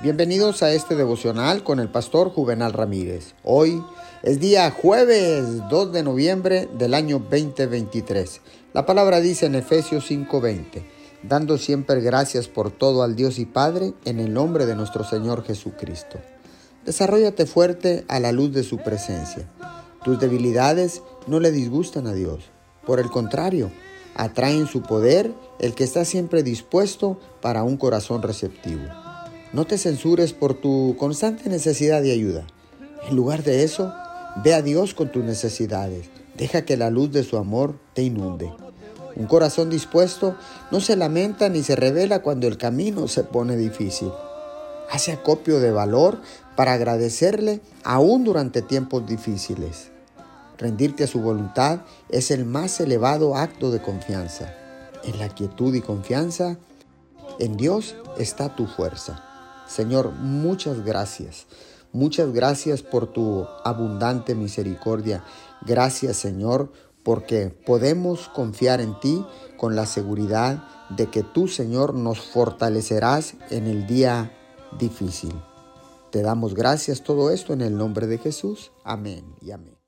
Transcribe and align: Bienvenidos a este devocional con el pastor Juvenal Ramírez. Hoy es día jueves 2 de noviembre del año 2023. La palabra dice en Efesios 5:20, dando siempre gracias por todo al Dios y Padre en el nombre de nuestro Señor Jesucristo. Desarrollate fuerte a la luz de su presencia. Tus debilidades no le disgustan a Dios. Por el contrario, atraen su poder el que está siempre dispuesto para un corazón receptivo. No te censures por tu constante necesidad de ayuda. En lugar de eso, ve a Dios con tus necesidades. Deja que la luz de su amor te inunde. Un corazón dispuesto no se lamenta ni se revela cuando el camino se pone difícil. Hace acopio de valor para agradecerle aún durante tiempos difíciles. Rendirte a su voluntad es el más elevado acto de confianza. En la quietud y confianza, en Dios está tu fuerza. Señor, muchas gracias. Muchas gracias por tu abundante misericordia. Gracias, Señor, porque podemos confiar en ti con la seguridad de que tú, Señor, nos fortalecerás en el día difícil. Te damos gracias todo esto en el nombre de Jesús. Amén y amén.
Bienvenidos 0.00 0.62
a 0.62 0.72
este 0.72 0.94
devocional 0.94 1.64
con 1.64 1.80
el 1.80 1.88
pastor 1.88 2.30
Juvenal 2.30 2.72
Ramírez. 2.72 3.34
Hoy 3.42 3.82
es 4.22 4.38
día 4.38 4.70
jueves 4.70 5.68
2 5.68 5.92
de 5.92 6.04
noviembre 6.04 6.68
del 6.78 6.94
año 6.94 7.18
2023. 7.18 8.40
La 8.74 8.86
palabra 8.86 9.20
dice 9.20 9.46
en 9.46 9.56
Efesios 9.56 10.08
5:20, 10.08 10.84
dando 11.24 11.58
siempre 11.58 12.00
gracias 12.00 12.46
por 12.46 12.70
todo 12.70 13.02
al 13.02 13.16
Dios 13.16 13.40
y 13.40 13.44
Padre 13.44 13.92
en 14.04 14.20
el 14.20 14.32
nombre 14.32 14.66
de 14.66 14.76
nuestro 14.76 15.02
Señor 15.02 15.42
Jesucristo. 15.42 16.20
Desarrollate 16.86 17.44
fuerte 17.46 18.04
a 18.06 18.20
la 18.20 18.30
luz 18.30 18.52
de 18.52 18.62
su 18.62 18.78
presencia. 18.78 19.48
Tus 20.04 20.20
debilidades 20.20 21.02
no 21.26 21.40
le 21.40 21.50
disgustan 21.50 22.06
a 22.06 22.12
Dios. 22.12 22.44
Por 22.86 23.00
el 23.00 23.10
contrario, 23.10 23.72
atraen 24.14 24.68
su 24.68 24.80
poder 24.80 25.32
el 25.58 25.74
que 25.74 25.82
está 25.82 26.04
siempre 26.04 26.44
dispuesto 26.44 27.18
para 27.42 27.64
un 27.64 27.76
corazón 27.76 28.22
receptivo. 28.22 29.07
No 29.52 29.64
te 29.64 29.78
censures 29.78 30.34
por 30.34 30.52
tu 30.52 30.94
constante 30.98 31.48
necesidad 31.48 32.02
de 32.02 32.12
ayuda. 32.12 32.46
En 33.08 33.16
lugar 33.16 33.42
de 33.44 33.62
eso, 33.62 33.94
ve 34.44 34.52
a 34.52 34.60
Dios 34.60 34.92
con 34.92 35.10
tus 35.10 35.24
necesidades. 35.24 36.10
Deja 36.36 36.66
que 36.66 36.76
la 36.76 36.90
luz 36.90 37.12
de 37.12 37.24
su 37.24 37.38
amor 37.38 37.78
te 37.94 38.02
inunde. 38.02 38.52
Un 39.16 39.26
corazón 39.26 39.70
dispuesto 39.70 40.36
no 40.70 40.80
se 40.80 40.96
lamenta 40.96 41.48
ni 41.48 41.62
se 41.62 41.76
revela 41.76 42.20
cuando 42.20 42.46
el 42.46 42.58
camino 42.58 43.08
se 43.08 43.24
pone 43.24 43.56
difícil. 43.56 44.10
Hace 44.90 45.12
acopio 45.12 45.60
de 45.60 45.70
valor 45.70 46.20
para 46.54 46.74
agradecerle 46.74 47.62
aún 47.84 48.24
durante 48.24 48.60
tiempos 48.60 49.06
difíciles. 49.06 49.90
Rendirte 50.58 51.04
a 51.04 51.08
su 51.08 51.20
voluntad 51.20 51.80
es 52.10 52.30
el 52.30 52.44
más 52.44 52.80
elevado 52.80 53.34
acto 53.34 53.70
de 53.70 53.80
confianza. 53.80 54.54
En 55.04 55.18
la 55.18 55.30
quietud 55.30 55.74
y 55.74 55.80
confianza, 55.80 56.58
en 57.38 57.56
Dios 57.56 57.96
está 58.18 58.54
tu 58.54 58.66
fuerza. 58.66 59.24
Señor, 59.68 60.12
muchas 60.12 60.84
gracias. 60.84 61.46
Muchas 61.92 62.32
gracias 62.32 62.82
por 62.82 63.12
tu 63.12 63.46
abundante 63.64 64.34
misericordia. 64.34 65.24
Gracias, 65.64 66.16
Señor, 66.16 66.72
porque 67.02 67.48
podemos 67.48 68.28
confiar 68.28 68.80
en 68.80 68.98
ti 69.00 69.24
con 69.56 69.76
la 69.76 69.86
seguridad 69.86 70.64
de 70.90 71.06
que 71.08 71.22
tú, 71.22 71.48
Señor, 71.48 71.94
nos 71.94 72.20
fortalecerás 72.20 73.34
en 73.50 73.66
el 73.66 73.86
día 73.86 74.32
difícil. 74.78 75.34
Te 76.10 76.22
damos 76.22 76.54
gracias 76.54 77.02
todo 77.02 77.30
esto 77.30 77.52
en 77.52 77.60
el 77.60 77.76
nombre 77.76 78.06
de 78.06 78.18
Jesús. 78.18 78.72
Amén 78.84 79.34
y 79.40 79.50
amén. 79.50 79.78